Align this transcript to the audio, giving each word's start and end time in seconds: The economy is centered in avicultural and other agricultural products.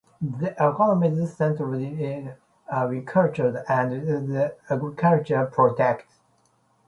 The 0.39 0.53
economy 0.53 1.09
is 1.09 1.35
centered 1.35 1.75
in 1.75 2.33
avicultural 2.73 3.63
and 3.69 4.09
other 4.09 4.55
agricultural 4.67 5.45
products. 5.45 6.11